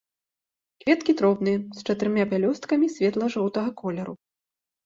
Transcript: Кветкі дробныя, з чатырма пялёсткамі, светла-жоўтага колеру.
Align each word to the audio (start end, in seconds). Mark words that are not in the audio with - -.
Кветкі 0.83 1.15
дробныя, 1.19 1.59
з 1.79 1.95
чатырма 1.95 2.23
пялёсткамі, 2.31 2.91
светла-жоўтага 2.97 3.69
колеру. 3.83 4.13